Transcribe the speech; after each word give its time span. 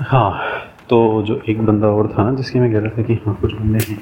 हाँ 0.00 0.30
तो 0.88 0.96
जो 1.22 1.34
एक 1.48 1.60
बंदा 1.66 1.88
और 1.88 2.08
था 2.12 2.22
ना, 2.24 2.34
जिसकी 2.36 2.60
मैं 2.60 2.72
कह 2.72 2.78
रहा 2.78 2.96
था 2.96 3.02
कि 3.02 3.14
हाँ 3.26 3.34
कुछ 3.40 3.52
बंदे 3.54 3.78
हैं, 3.84 3.96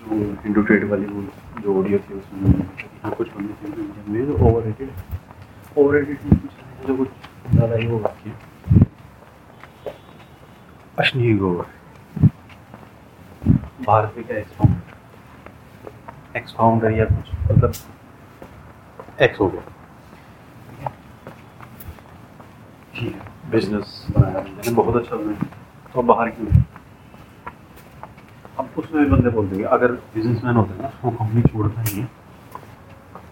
जो 0.00 0.16
हिंदू 0.44 0.62
ट्रेड 0.62 0.88
वाली 0.90 1.06
वो, 1.06 1.22
जो 1.62 1.78
ऑडियो 1.80 1.98
थी 1.98 2.14
उसमें 2.14 2.50
हाँ 3.02 3.12
कुछ 3.18 3.28
बंदे 3.36 3.52
थे 3.62 3.70
जो 3.76 3.82
इंडिया 3.82 4.24
में 4.24 4.50
ओवर 4.50 4.62
रेटेड 4.62 4.90
ओवर 5.78 5.94
रेटेड 5.94 6.18
कुछ 6.40 6.86
जो 6.88 6.96
कुछ 6.96 7.08
ज़्यादा 7.52 7.76
ही 7.76 7.86
वो 7.86 7.98
रखी 8.06 8.32
अश्नी 10.98 11.32
गोवर 11.36 11.64
भारत 13.86 14.14
में 14.16 14.26
क्या 14.26 14.36
एक्स 14.38 14.52
फाउंडर 14.58 16.38
एक्स 16.38 16.54
फाउंडर 16.56 16.90
या 16.90 17.04
कुछ 17.04 17.30
मतलब 17.50 17.72
एक्स 19.22 19.40
हो 19.40 19.48
गया 19.48 19.62
ठीक 22.94 23.14
है 23.14 23.45
बिज़नेस 23.56 23.90
बनाया 24.16 24.72
बहुत 24.74 24.96
अच्छा 24.96 25.16
बनाया। 25.16 25.46
तो 25.92 26.00
अब 26.00 26.06
बाहर 26.06 26.30
क्यों? 26.30 26.62
अब 28.58 28.68
उसमें 28.78 29.04
भी 29.04 29.10
बंदे 29.10 29.30
बोलते 29.30 29.50
देंगे 29.50 29.64
अगर 29.76 29.92
बिज़नेस 30.14 30.44
मैन 30.44 30.56
होते 30.56 30.72
हैं 30.74 30.82
ना 30.82 30.90
वो 31.04 31.10
कंपनी 31.10 31.42
छोड़ता 31.42 31.82
ही 31.82 32.00
है। 32.00 32.08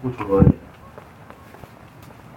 वो 0.03 0.11
छुड़वा 0.11 0.39
देगा 0.41 0.63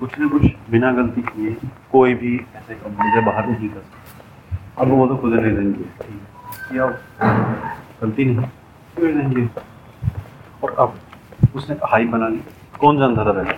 कुछ 0.01 0.19
ना 0.19 0.29
कुछ 0.29 0.43
बिना 0.71 0.91
गलती 0.93 1.23
किए 1.23 1.55
कोई 1.93 2.15
भी 2.15 2.35
ऐसे 2.57 2.75
कंपनी 2.75 3.11
से 3.15 3.21
बाहर 3.27 3.47
नहीं 3.49 3.69
कर 3.69 3.81
सकता। 3.81 4.83
अब 4.83 4.91
वो 4.91 5.07
तो 5.07 5.17
खुद 5.17 5.33
नहीं 5.35 5.55
देंगे 5.57 5.85
किया 6.03 6.87
गलती 8.03 8.25
नहीं 8.25 9.33
क्यों 9.33 9.49
और 10.63 10.75
अब 10.79 10.91
उसने 11.57 11.77
हाई 11.91 12.05
बना 12.15 12.29
ली। 12.29 12.41
कौन 12.81 12.99
जानता 12.99 13.25
था 13.25 13.33
पहले? 13.33 13.53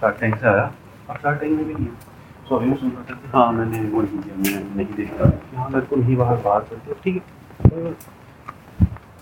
शार्क 0.00 0.16
टैंक 0.20 0.36
से 0.36 0.46
आया। 0.48 0.70
अब 1.10 1.16
शार्क 1.16 1.40
टैंक 1.40 1.52
में 1.56 1.66
भी 1.66 1.74
नहीं 1.74 1.86
है 2.58 2.74
तो 2.74 2.88
कि 3.14 3.28
हाँ 3.34 3.52
मैंने 3.52 3.80
वो 3.90 4.02
नहीं 4.02 4.18
किया 4.18 4.36
मैं 4.36 4.76
नहीं 4.76 4.86
देखा। 4.96 5.28
कि 5.30 5.56
हाँ 5.56 5.68
मेरे 5.70 5.86
को 5.86 5.96
नहीं 5.96 6.16
बाहर 6.16 6.36
बाहर 6.36 6.60
कर 6.60 6.76
दिया 6.76 6.94
ठीक 7.04 7.14
है। 7.14 7.84
बात। 7.84 7.96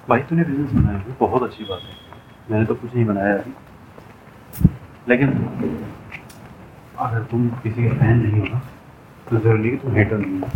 भाई 0.09 0.21
तूने 0.29 0.45
बिज़नेस 0.45 0.71
बनाया 0.73 0.99
है 0.99 1.17
बहुत 1.21 1.43
अच्छी 1.43 1.65
बात 1.65 1.81
है। 1.83 2.51
मैंने 2.51 2.67
तो 2.67 2.75
कुछ 2.75 2.95
नहीं 2.95 3.05
बनाया 3.05 3.35
अभी। 3.35 3.53
लेकिन 5.09 5.29
अगर 6.99 7.23
तुम 7.23 7.49
किसी 7.63 7.83
के 7.83 7.91
फ़ैन 7.91 8.17
नहीं 8.19 8.41
हो 8.41 8.47
ना 8.55 8.61
तो 9.31 9.39
ज़रूरी 9.39 9.71
कि 9.71 9.77
तुम 9.77 9.93
हेटर 9.95 10.19
नहीं 10.19 10.41
हो। 10.41 10.49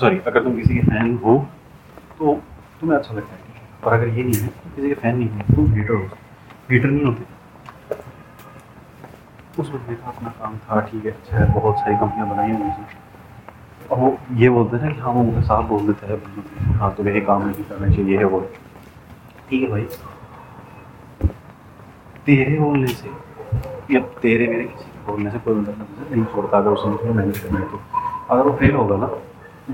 सॉरी 0.00 0.18
अगर 0.26 0.42
तुम 0.44 0.56
किसी 0.56 0.74
के 0.74 0.80
फ़ैन 0.80 1.16
हो 1.24 1.36
तो 2.18 2.34
तुम्हें 2.80 2.98
अच्छा 2.98 3.14
लगता 3.14 3.34
है। 3.34 3.40
और 3.84 3.92
अगर 3.92 4.08
ये 4.08 4.22
नहीं 4.24 4.40
है 4.40 4.46
तो 4.48 4.70
किसी 4.76 4.88
के 4.88 4.94
फ़ैन 4.94 5.16
नहीं 5.16 5.28
हो 5.28 5.54
तुम 5.56 5.72
हेटर 5.74 5.94
हो। 5.94 6.08
हेटर 6.70 6.88
नहीं 6.90 7.04
होते। 7.04 7.24
उस 9.58 9.68
बंदे 9.70 9.94
का 9.94 10.08
अपना 10.08 10.28
काम 10.40 10.56
था, 10.58 10.80
ठीक 10.80 11.04
है 11.04 11.10
अच्छा 11.10 11.36
है, 11.38 11.52
बहुत 11.54 11.76
सारी 11.76 11.94
कंपनियाँ 11.96 12.28
बनाई 12.30 12.50
हुई 12.50 12.70
थी। 12.70 12.84
और 13.90 13.98
वो 13.98 14.16
ये 14.36 14.48
बोलते 14.50 14.76
हैं 14.76 14.94
कि 14.94 15.00
हाँ 15.00 15.12
वो 15.12 15.22
मुझे 15.22 15.42
साफ़ 15.42 15.66
बोल 15.66 15.86
देता 15.86 16.12
है 16.12 16.18
हाँ 16.78 16.92
तो 16.94 17.04
यही 17.04 17.20
काम 17.20 17.46
नहीं 17.46 17.64
करना 17.64 17.88
चाहिए 17.94 18.18
है 18.18 18.24
वो। 18.24 18.40
ठीक 19.50 19.62
है 19.62 19.68
भाई। 19.68 19.86
तेरे 22.26 22.58
बोलने 22.58 22.86
से, 22.86 23.10
या 23.90 24.00
तेरे 24.22 24.46
मेरे 24.48 24.64
किसी 24.64 24.84
के 24.84 25.06
बोलने 25.06 25.30
से 25.30 25.38
कोई 25.38 25.54
बंदा 25.54 25.72
नहीं 26.10 26.24
छोड़ता, 26.24 26.58
अगर 26.58 26.70
उसने 26.70 26.90
मुझे 26.90 27.12
मेहनत 27.12 27.36
करनी 27.36 27.64
तो। 27.66 27.80
अगर 28.30 28.42
वो 28.42 28.56
फेल 28.56 28.74
होगा 28.74 28.96
ना 28.96 29.06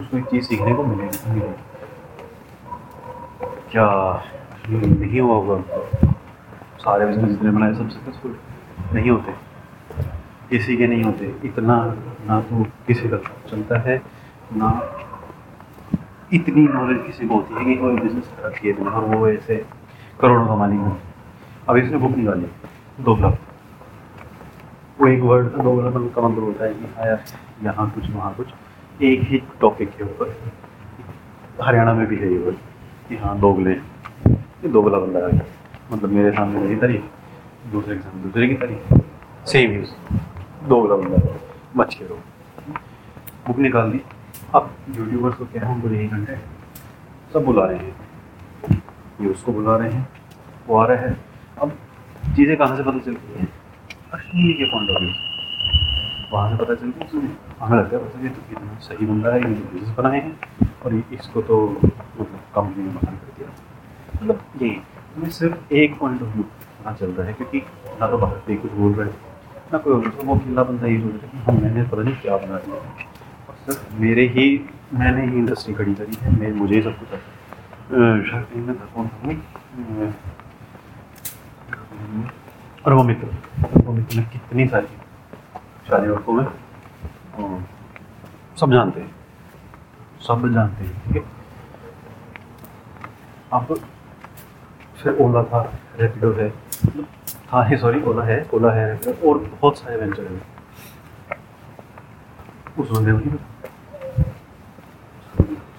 उसको 0.00 0.16
एक 0.19 0.24
चीज़ 0.24 0.44
सीखने 0.44 0.74
को 0.74 0.84
मिलेगी 0.84 1.30
मिलेगी। 1.30 1.54
क्या? 3.72 3.86
नहीं 4.69 5.20
हुआ 5.20 5.34
होगा। 5.34 5.56
सारे 6.78 7.06
बिज़नेस 7.06 7.30
जितने 7.30 7.50
बनाए, 7.50 7.74
सब 7.74 7.88
सक्सेसफुल 7.88 8.36
नहीं 8.92 9.10
होते। 9.10 9.32
किसी 10.50 10.77
के 10.77 10.87
नहीं 10.87 11.05
होते। 11.05 11.34
इतना 11.45 11.77
ना 12.27 12.41
तो 12.41 12.62
किसी 12.87 13.09
का 13.09 13.17
चलता 13.50 13.78
है, 13.81 13.97
ना 14.53 14.70
इतनी 16.33 16.62
नॉलेज 16.64 16.98
किसी 17.06 17.27
को 17.27 17.34
होती 17.34 17.55
है 17.55 17.64
कि 17.64 17.75
कोई 17.77 17.97
बिज़नेस 17.97 18.31
करती 18.42 18.69
है 18.69 18.75
और 18.75 19.05
वो 19.06 19.28
ऐसे 19.28 19.56
करोड़ों 20.21 20.47
का 20.47 20.56
मालिक 20.56 20.81
हो। 20.81 20.97
अब 21.69 21.77
इसने 21.77 21.97
बुक 21.99 22.16
निकाली, 22.16 22.47
दो 23.00 23.16
लाख 23.16 23.38
वो 25.00 25.06
एक 25.09 25.22
वर्ड 25.22 25.47
दो 25.62 25.81
लाख 25.81 25.93
का 26.15 26.22
मतलब 26.22 26.44
होता 26.44 26.65
है 26.65 26.75
कि 26.75 26.87
हाँ 26.97 27.06
यार, 27.06 27.22
यहाँ 27.65 27.91
कुछ, 27.94 28.10
वहाँ 28.10 28.34
कुछ। 28.34 29.03
एक 29.03 29.21
ही 29.28 29.43
टॉपिक 29.60 29.88
के 29.97 30.04
ऊपर, 30.04 30.37
हरियाणा 31.62 31.93
में 31.94 32.06
भी 32.06 32.16
है 32.16 32.33
ये 32.33 32.38
वर्ड 32.38 32.56
कि 33.09 33.16
हाँ 33.16 33.38
दोगले 33.41 33.71
ये 33.71 34.69
दोगला 34.69 34.99
बंदा 34.99 35.19
आ 35.19 35.28
गया। 35.28 35.44
मतलब 35.93 36.10
मेरे 36.10 36.31
सामने 36.33 36.60
मेरी 36.60 36.77
तारीफ़, 36.77 37.03
दूसरे 37.72 37.94
के 37.94 38.00
सामने 38.00 38.22
दूसरे 38.22 38.49
की 38.49 38.54
तारीफ़। 38.54 39.00
सेम 39.47 39.72
यूज़ 39.72 39.91
बंदा 40.64 41.16
है, 41.16 41.41
बच 41.76 41.94
के 41.94 42.04
रहो 42.04 42.19
बुक 43.47 43.58
निकाल 43.58 43.91
दी 43.92 44.00
अब 44.54 44.70
यूट्यूबर्स 44.97 45.34
को 45.36 45.44
क्या 45.47 45.66
है 45.66 45.75
उनको 45.75 45.88
यही 45.88 46.06
घंटे 46.08 46.36
सब 47.32 47.44
बुला 47.44 47.64
रहे 47.66 47.78
हैं। 47.78 48.82
ये 49.20 49.28
उसको 49.28 49.53
बुला 49.53 49.76
रहे 49.76 49.91
हैं। 49.91 50.08
वो 50.69 50.76
आ 50.78 50.86
रहा 50.86 50.98
है। 50.98 51.16
अब 51.62 51.70
चीज़ें 52.36 52.56
कहाँ 52.56 52.76
से 52.76 52.82
पता 52.82 52.98
चलती 52.98 53.38
हैं? 53.38 53.48
अश्लील 54.12 54.53
के 54.58 54.64
पॉइंट 54.72 54.91
ऑफ़ 54.91 55.03
व्यू 55.03 55.12
वहाँ 56.32 56.50
से 56.50 56.56
पता 56.64 56.74
चलती 56.74 57.16
है 57.16 57.22
हमें 57.60 57.76
लगता 57.78 57.97
है 57.97 58.04
पता 58.04 58.22
ये 58.22 58.28
तो 58.28 58.42
कितना 58.48 58.78
सही 58.80 59.06
बंदा 59.06 59.32
है 59.32 59.41
ये 59.41 59.47
बिज़नेस 59.47 59.97
बनाए 59.97 60.20
हैं। 60.20 60.38
और 60.84 60.94
ये 60.94 61.03
इसको 61.12 61.42
तो 61.42 61.60
मतलब 61.80 62.41
कंपनी 62.54 62.84
में 62.84 62.94
बाहर 62.94 63.14
कर 63.14 63.38
दिया। 63.38 63.48
मतलब 64.14 64.41
यही 64.62 64.80
हमें 65.16 65.30
सिर्फ़ 65.30 65.74
एक 65.74 65.98
पॉइंट 65.98 66.22
ऑफ़ 66.22 66.28
व्यू 66.28 66.42
पता 66.42 66.92
चल 66.94 67.10
रहा 67.10 67.26
है 67.26 67.32
क्योंकि 67.32 67.58
ना 68.00 68.06
तो 68.06 68.19
बाहर 68.19 68.42
पे 68.47 68.56
कुछ 68.56 68.72
बोल 68.72 68.92
रहे 68.92 69.08
हैं। 69.08 69.23
ना 69.74 69.78
कोई 69.78 69.92
और 69.94 70.08
तो 70.08 70.22
वो 70.22 70.34
अकेला 70.34 70.62
बंदा 70.62 70.86
ये 70.86 70.98
सोच 71.00 71.12
रहा 71.12 71.20
है 71.22 71.28
कि 71.30 71.38
हाँ 71.44 71.54
मैंने 71.60 71.82
पता 71.90 72.02
नहीं 72.02 72.16
क्या 72.16 72.36
बना 72.36 72.58
दिया 72.58 72.76
और 72.76 73.54
सिर्फ़ 73.64 73.80
मेरे 74.00 74.26
ही, 74.34 74.44
मैंने 74.94 75.22
ही 75.26 75.38
इंडस्ट्री 75.38 75.74
खड़ी 75.74 75.94
करी 75.94 76.16
है, 76.20 76.38
मैं, 76.40 76.52
मुझे 76.52 76.74
ही 76.74 76.82
सब 76.82 76.98
कुछ 76.98 77.08
था, 77.08 77.18
कौन 78.94 79.08
था 79.08 79.16
और 82.86 82.92
वो 82.92 83.02
मित्र। 83.02 83.26
वो 83.76 83.92
मित्र 83.92 84.16
ने 84.16 84.22
कितनी 84.32 84.66
सारी 84.68 84.86
शादी 85.88 86.08
वर्कों 86.08 86.32
में 86.32 86.44
सब 88.60 88.72
जानते 88.72 89.00
हैं। 89.00 89.10
सब 90.26 90.48
जानते 90.54 90.84
हैं, 90.84 90.94
ठीक 91.04 91.16
है? 91.16 91.22
अब 93.52 93.74
फिर 95.02 95.16
ओला 95.20 95.42
था 95.44 95.62
रेपिडो 96.00 96.30
है। 96.32 96.48
था 97.49 97.62
ही 97.65 97.77
सॉरी 97.77 98.03
ओला 98.03 98.25
है 98.25 98.38
ओला 98.55 98.71
है, 98.72 98.87
और 98.97 99.38
बहुत 99.38 99.78
सारे 99.78 99.97
वेंचर 99.97 100.22
हैं। 100.25 100.41
उस 102.78 102.91
बंदे 102.91 103.10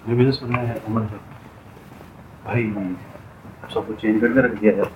ये 0.08 0.16
बिज़नेस 0.16 0.40
बनाया 0.44 0.68
है, 0.68 0.75
अमन 0.80 1.02
का 1.04 1.18
भाई, 2.46 2.64
सब 3.74 3.88
कुछ 3.88 4.02
चेंज 4.02 4.22
करके 4.22 4.42
रख 4.42 4.59
दिया 4.59 4.72
यार। 4.74 4.92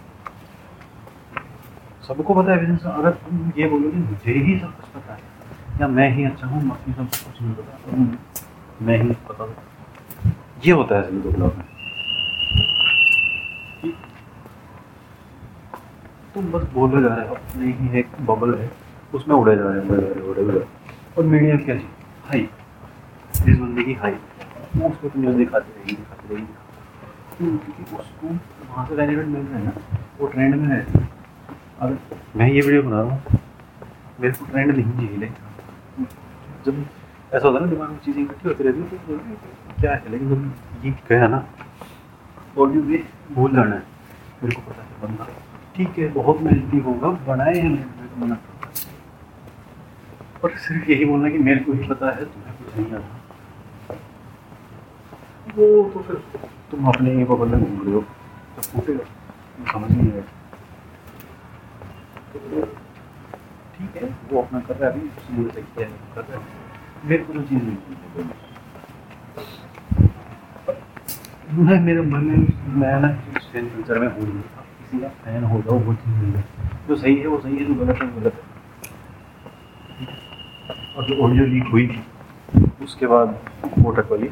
सबको 2.08 2.34
पता 2.34 2.52
है 2.52 2.60
बिज़नेस 2.60 2.86
अगर 2.86 3.12
तुम 3.24 3.52
ये 3.58 3.68
बोलोगे, 3.70 3.98
मुझे 3.98 4.32
ही 4.34 4.60
सब 4.60 4.76
कुछ 4.76 4.86
पता 4.92 5.14
है। 5.14 5.20
या 5.82 5.88
मैं 5.88 6.10
ही 6.16 6.26
अच्छा 6.26 6.48
हूँ, 6.48 6.62
बाकी 6.70 6.92
सब 6.94 7.08
कुछ 7.26 7.42
नहीं 7.42 7.54
पता 7.56 8.86
मैं 8.86 8.98
ही 9.02 9.10
पता 9.30 9.44
हूँ। 9.44 9.56
ये 10.66 10.72
होता 10.72 10.96
है 10.96 11.22
दुबला 11.22 11.46
में। 11.48 11.64
तुम 16.34 16.52
बस 16.52 16.64
बोले 16.74 17.02
जा 17.02 17.14
रहे 17.16 17.28
हो, 17.28 17.36
अपने 17.36 17.72
ही 17.72 18.00
एक 18.00 18.08
बबल 18.26 18.54
है, 18.56 18.70
उसमें 19.14 19.36
उड़े 19.36 19.56
जा 19.56 19.64
रहे 19.64 19.74
हैं, 19.74 19.90
उड़े 19.90 20.02
जा 20.02 20.08
रहे 20.08 20.16
हैं 20.16 20.30
उड़े। 20.30 20.44
रहे 20.50 20.66
और 21.18 21.24
मीडिया 21.26 21.56
क्या 21.58 21.76
चीज़ 21.76 22.28
हाई 22.28 22.48
जिस 23.36 23.58
बंदे 23.60 23.84
की 23.84 23.94
हाई 24.02 24.16
वो 24.76 24.90
उसको 24.90 25.10
तो 25.10 25.20
न्यूज़ 25.20 25.38
दिखाती 25.38 25.72
रहेगी 25.72 25.96
दिखाती 25.96 26.34
रहेगी। 26.34 26.54
क्योंकि 27.38 27.96
उसको 27.96 28.28
वहाँ 28.28 28.86
से 28.88 28.96
बेनिफिट 28.96 29.26
मिल 29.26 29.42
रहा 29.42 29.58
है 29.58 29.66
ना, 29.66 29.74
वो 30.20 30.28
ट्रेंड 30.28 30.56
में 30.56 30.68
है। 30.68 30.82
अगर 31.80 31.98
मैं 32.38 32.50
ये 32.50 32.62
वीडियो 32.62 32.84
बना 32.84 33.02
रहा 33.02 33.12
हूँ, 33.12 33.40
मेरे 34.22 34.34
को 34.34 34.46
ट्रेंड 34.46 34.76
नहीं 34.76 34.92
चाहिए 34.98 35.32
जब 36.66 36.86
ऐसा 37.34 37.48
होता 37.48 37.60
है 37.60 37.66
ना, 37.66 37.72
दिमाग 37.72 37.90
में 37.90 38.00
चीज़ें 38.06 38.22
इकट्ठी 38.24 38.48
होती 38.48 38.64
रहती 38.64 38.80
है 38.80 38.86
तो 38.90 39.18
क्या 39.82 39.94
है? 39.94 40.12
लेकिन 40.12 40.30
जब 40.30 40.86
ये 40.86 40.92
गया 41.10 41.28
ना 41.28 41.46
ऑडियो 42.58 42.82
भी 42.82 43.04
भूल 43.34 43.56
जाना 43.56 43.76
है। 43.76 43.84
मेरे 44.44 44.56
को 44.56 44.62
पता 44.62 44.84
है, 44.84 44.90
बंदा 45.02 45.24
ठीक 45.76 45.98
है, 46.00 46.08
बहुत 46.14 46.42
मेहनती 46.42 46.80
होगा, 46.86 47.10
बनाए 47.28 47.54
हैं 47.56 47.70
मना 48.20 48.38
और 50.44 50.50
सिर्फ़ 50.58 50.90
यही 50.92 51.06
बोलना 51.06 51.30
कि 51.30 51.38
मेरे 51.38 51.60
को 51.60 51.74
ही 51.74 51.88
पता 51.88 52.12
है, 52.16 52.26
तुम्हें 52.26 52.54
कुछ 52.58 52.76
नहीं 52.78 52.94
आता। 52.96 53.14
वो 55.56 55.66
तो 55.94 56.00
फिर 56.08 56.16
तुम 56.72 56.86
अपने 56.90 57.14
ही 57.14 57.24
बबल 57.24 57.48
में 57.48 57.60
घूम 57.60 57.82
रहे 57.86 57.94
हो। 57.94 58.02
तो 58.02 58.62
फूटेगा 58.62 59.04
समझ 59.72 59.92
नहीं 59.92 60.12
आएगा 60.12 60.24
ठीक 63.76 63.96
है, 63.96 64.10
वो 64.32 64.42
अपना 64.42 64.60
कर 64.60 64.76
रहा 64.76 64.90
है, 64.90 64.96
अभी 64.96 65.04
मुझे 65.38 65.62
किया 65.62 65.88
है 65.88 65.94
कर 66.16 66.22
रहा 66.22 66.40
है। 66.40 66.44
मेरे 67.10 67.24
को 67.24 67.34
तो 67.34 67.42
चीज़ 67.42 67.64
नहीं 67.64 67.76
चाहिए 67.76 68.48
मैं, 71.52 71.80
मेरे 71.82 72.02
मन 72.02 72.24
में, 72.24 72.38
मैं 72.80 73.00
ना 73.02 73.08
फ़ैन 73.52 73.70
कल्चर 73.70 74.00
में 74.00 74.08
हूँ 74.08 74.44
फ़ैन 74.98 75.44
हो 75.44 75.62
जाओ, 75.62 75.80
वो 75.80 75.94
चीज़ 75.94 76.16
है। 76.16 76.44
जो 76.88 76.96
सही 76.96 77.16
है, 77.16 77.28
वो 77.28 77.38
सही 77.38 77.58
है, 77.58 77.66
जो 77.66 77.74
गलत 77.74 78.02
है 78.02 78.22
गलत 78.22 78.34
है। 78.34 78.60
और 80.98 81.04
जो 81.06 81.24
ऑडियो 81.24 81.46
लीक 81.46 81.64
हुई 81.64 81.88
थी, 81.88 82.06
उसके 82.84 83.08
बाद 83.08 83.40
वाली, 84.12 84.28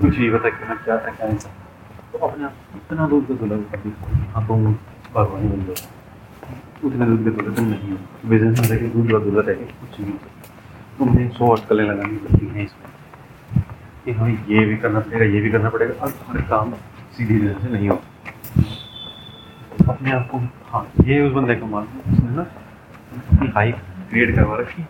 कुछ 0.00 0.18
नहीं 0.18 0.30
पता 0.30 0.48
क्या 0.48 0.96
था, 0.96 1.10
क्या 1.10 1.26
नहीं 1.28 1.38
था। 1.38 1.52
तो 2.12 2.18
अपने 2.18 2.44
आप 2.44 2.52
इतना 2.74 3.08
दूध 3.08 3.28
का 3.28 3.34
दुल्हा 3.34 3.58
कभी 3.58 3.92
हाँ 4.32 4.48
तुम 4.48 4.72
बागवानी 5.14 5.48
बन 5.48 5.64
जाओ 5.64 5.74
उतने 6.84 7.06
दूध 7.06 7.24
के 7.24 7.30
दुल्हा 7.30 7.62
नहीं 7.62 7.90
हो 7.90 7.98
में 8.28 8.92
दूध 8.92 9.10
का 9.10 9.40
रहे 9.40 9.54
कुछ 9.54 10.00
नहीं। 10.00 10.12
तुम्हें 10.98 11.30
सौ 11.30 11.48
अटकलें 11.48 11.84
लगानी 11.84 12.16
पड़ती 12.16 12.46
हैं 12.46 12.64
इसमें। 12.64 12.92
कि 14.04 14.12
हमें 14.12 14.46
ये 14.46 14.66
भी 14.66 14.76
करना 14.76 15.00
पड़ेगा, 15.00 15.24
ये 15.24 15.40
भी 15.40 15.50
करना 15.50 15.70
पड़ेगा। 15.70 16.02
और 16.02 16.10
तुम्हारे 16.10 16.42
काम 16.42 16.72
सीधी 17.12 17.38
तरह 17.38 17.58
से 17.58 17.72
नहीं 17.72 17.88
हो 17.88 18.02
अपने 20.06 20.18
आप 20.18 20.28
को 20.30 20.38
हाँ 20.70 20.82
ये 21.04 21.20
उस 21.20 21.32
बंदे 21.32 21.54
का 21.56 21.66
मान 21.66 21.86
उसने 22.10 22.30
ना 22.30 22.42
अपनी 22.42 23.48
हाइप 23.54 23.78
क्रिएट 24.10 24.34
करवा 24.36 24.56
रखी 24.56 24.82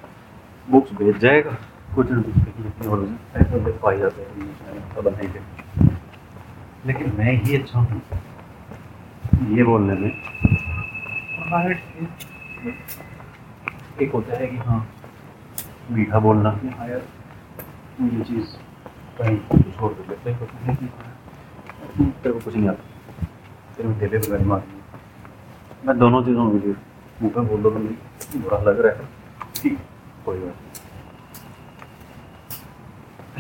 बुक्स 0.70 0.92
भेज 0.92 1.16
जाएगा। 1.18 1.50
कुछ 1.94 2.10
ना 2.10 2.20
कुछ 2.22 2.34
कहीं 2.34 2.64
ना 2.64 2.70
कहीं 2.70 2.88
और 2.90 3.78
पाए 3.82 3.98
जाते 3.98 4.22
हैं 4.22 5.30
के 5.32 5.40
लेकिन 6.86 7.12
मैं 7.18 7.32
ही 7.32 7.56
अच्छा 7.56 7.78
हूँ। 7.78 8.02
ये 9.56 9.64
बोलने 9.64 9.94
में 9.94 10.10
एक 14.02 14.12
होता 14.14 14.38
है 14.38 14.46
कि 14.46 14.56
हाँ 14.68 14.86
मीठा 15.90 16.18
बोलना। 16.28 16.58
कि 16.62 18.16
ये 18.16 18.22
चीज़ 18.24 18.56
कहीं 19.18 19.36
छोड़ 19.72 19.92
दे 19.92 20.08
लेते 20.08 20.30
हैं 20.30 20.76
कि 20.76 22.04
तेरे 22.04 22.32
को 22.32 22.40
कुछ 22.40 22.54
नहीं 22.56 22.68
आता। 22.68 23.26
तेरे 23.76 23.88
में 23.88 23.98
ढेले 23.98 24.18
बगाड़ी 24.18 24.44
मारनी 24.44 24.75
मैं 25.84 25.98
दोनों 25.98 26.22
चीज़ों 26.24 26.44
में 26.44 26.52
मुँह 27.22 27.32
पे 27.32 27.40
बोल 27.40 27.62
दो 27.62 27.70
तो 27.70 28.38
बुरा 28.38 28.58
लग 28.62 28.80
रहा 28.86 28.92
है। 28.92 29.08
ठीक 29.56 29.78
कोई 30.24 30.38
बात 30.38 30.54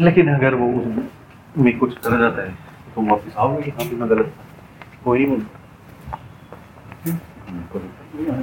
लेकिन 0.00 0.28
अगर 0.34 0.54
वो 0.54 0.66
उसमें 0.80 1.78
कुछ 1.78 1.96
कर 1.98 2.18
जाता 2.20 2.42
है 2.42 2.50
तो 2.50 2.90
तुम 2.94 3.10
वापस 3.10 3.36
आओगे? 3.36 3.62
कि 3.62 3.70
हाँ 3.70 3.84
मैं 3.92 4.08
गलत 4.10 4.32
कोई 5.04 5.26
नहीं 5.26 5.36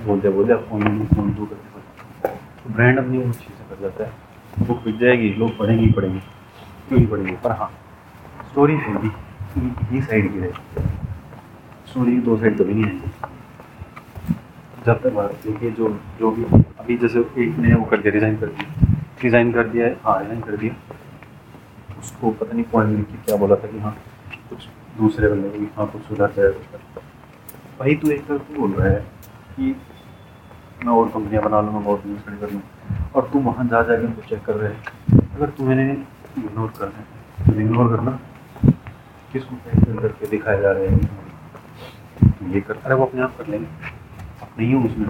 बोलते। 0.05 0.29
बोलते 0.29 0.53
आप 0.53 0.65
फ़ोन 0.69 1.05
फ़ोन 1.05 1.33
दो 1.33 1.45
करते 1.45 2.29
तो 2.59 2.73
ब्रांड 2.73 2.99
अपनी 2.99 3.17
वो 3.17 3.31
चीज़ें 3.33 3.67
कर 3.69 3.81
जाता 3.81 4.03
है। 4.03 4.11
बुक 4.67 4.83
बिक 4.83 4.97
जाएगी, 4.99 5.29
लोग 5.33 5.57
पढ़ेंगे 5.57 5.85
ही 5.85 5.91
पढ़ेंगे। 5.93 6.19
क्यों 6.87 6.99
ही 6.99 7.05
पढ़ेंगे? 7.05 7.31
पर 7.43 7.51
हाँ 7.51 7.69
स्टोरी 8.49 8.77
फिर 8.77 8.97
भी। 8.97 9.09
ही 9.89 10.01
साइड 10.01 10.31
की 10.33 10.39
रहेगी 10.39 10.83
स्टोरी 11.89 12.11
दो 12.21 12.37
साइड 12.37 12.57
कभी 12.59 12.73
नहीं 12.73 12.85
आएँगी 12.85 13.09
जब 14.85 15.01
तक 15.01 15.13
भारत 15.13 15.45
देखिए 15.45 15.71
जो 15.71 15.89
जो 16.19 16.31
भी, 16.31 16.43
अभी 16.79 16.97
जैसे 16.97 17.19
एक 17.19 17.57
ने 17.57 17.73
वो 17.73 17.85
कर 17.85 18.01
दिया 18.01 18.13
डिज़ाइन 18.13 18.37
कर 18.37 18.47
दिया। 18.47 18.65
डिज़ाइन 19.21 19.51
कर 19.53 19.67
दिया 19.67 19.85
है। 19.85 19.97
हाँ 20.03 20.19
डिज़ाइन 20.19 20.41
कर 20.41 20.57
दिया। 20.57 20.73
उसको 21.99 22.31
पता 22.31 22.53
नहीं 22.53 22.65
पॉइंट 22.71 22.97
लिख 22.97 23.05
के 23.07 23.17
क्या 23.25 23.35
बोला 23.37 23.55
था 23.55 23.67
कि 23.67 23.79
हाँ 23.79 23.95
कुछ 24.49 24.67
दूसरे 24.97 25.27
बंदे 25.29 25.49
को 25.49 25.65
हाँ 25.77 25.87
कुछ 25.91 26.01
सुधार 26.03 26.33
जाए 26.37 26.51
कर 26.71 27.01
भाई 27.79 27.95
तू 27.95 28.09
एक 28.11 28.25
तरफ़ 28.27 28.51
बोल 28.57 28.71
रहा 28.71 28.87
है 28.87 28.99
कि 29.55 29.75
मैं 30.85 30.93
और 30.93 31.07
कंपनियाँ 31.09 31.43
बना 31.43 31.61
लूँगा 31.61 31.89
और 31.91 31.97
बिज़नेस 31.97 32.23
खड़ी 32.25 32.37
कर 32.37 32.51
लूँ 32.51 32.61
और 33.15 33.29
तू 33.33 33.39
वहाँ 33.41 33.65
जा 33.65 33.81
जाकर 33.81 34.05
उनको 34.05 34.21
चेक 34.29 34.43
कर 34.45 34.55
रहे 34.55 34.73
है। 34.73 34.77
अगर 35.35 35.49
तू 35.49 35.65
मैंने 35.65 35.91
इग्नोर 36.37 36.73
करना 36.79 36.97
है 36.97 37.05
तो 37.45 37.59
इग्नोर 37.61 37.95
करना। 37.95 38.19
किसको 39.33 39.55
करके 40.01 40.27
दिखाए 40.27 40.61
जा 40.61 40.71
रहे 40.71 40.87
हैं? 40.87 41.09
ये 42.53 42.61
कर, 42.61 42.75
अरे 42.75 42.95
वो 42.95 43.05
अपने 43.05 43.21
आप 43.21 43.37
कर 43.37 43.47
लेंगे। 43.47 43.92
नहीं 44.57 44.73
हूँ 44.73 44.85
उसमें, 44.85 45.07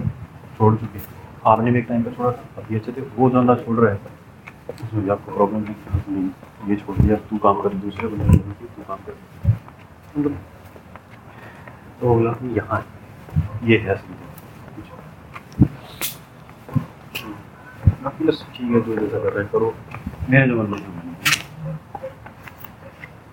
छोड़ 0.58 0.74
चुके 0.76 0.98
आपने 1.46 1.70
भी 1.70 1.78
एक 1.78 1.86
टाइम 1.88 2.02
पर 2.02 2.12
छोड़ा 2.14 2.30
था 2.32 2.62
अभी 2.62 2.76
अच्छे 2.76 2.92
थे 2.92 3.00
वो 3.16 3.30
ज़्यादा 3.30 3.54
छोड़ 3.56 3.78
रहे 3.78 3.94
थे 3.94 4.10
उसमें 4.74 5.02
भी 5.04 5.10
आपको 5.10 5.34
प्रॉब्लम 5.36 5.60
नहीं 5.60 5.74
नहीं 6.08 6.70
ये 6.70 6.76
छोड़ 6.76 6.96
दिया, 6.98 7.16
तू 7.16 7.38
काम 7.38 7.60
कर, 7.62 7.74
दूसरे 7.76 8.08
नहीं 8.08 8.38
तू 8.40 8.82
काम 8.88 8.98
कर। 9.06 9.14
मतलब 10.16 10.36
तो 12.00 12.14
बोला 12.14 12.34
यहाँ 12.56 12.84
ये 13.64 13.78
है 13.78 13.94
असली। 13.94 14.14
ठीक 18.54 18.70
है, 18.70 18.80
जो 18.80 18.96
जैसा 18.96 19.18
कर 19.18 19.32
रहे 19.32 19.44
करो। 19.46 19.74
मेरा 20.30 20.46
जो 20.46 20.62
मतलब 20.62 20.78